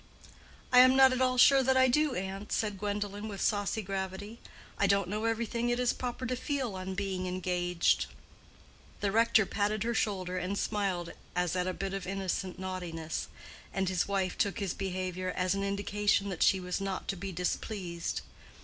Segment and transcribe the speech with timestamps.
[0.73, 4.39] "I am not at all sure that I do, aunt," said Gwendolen, with saucy gravity.
[4.79, 8.07] "I don't know everything it is proper to feel on being engaged."
[8.99, 13.27] The rector patted her shoulder and smiled as at a bit of innocent naughtiness,
[13.71, 17.31] and his wife took his behavior as an indication that she was not to be
[17.31, 18.21] displeased.